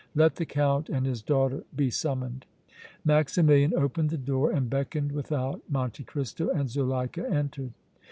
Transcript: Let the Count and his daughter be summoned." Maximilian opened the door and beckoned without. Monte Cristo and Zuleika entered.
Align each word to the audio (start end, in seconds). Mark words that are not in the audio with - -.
Let 0.15 0.37
the 0.37 0.47
Count 0.47 0.89
and 0.89 1.05
his 1.05 1.21
daughter 1.21 1.63
be 1.75 1.91
summoned." 1.91 2.47
Maximilian 3.05 3.75
opened 3.75 4.09
the 4.09 4.17
door 4.17 4.51
and 4.51 4.67
beckoned 4.67 5.11
without. 5.11 5.61
Monte 5.69 6.03
Cristo 6.05 6.49
and 6.49 6.67
Zuleika 6.71 7.29
entered. 7.29 7.73